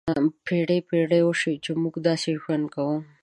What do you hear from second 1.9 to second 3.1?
همداسې ژوند کوو.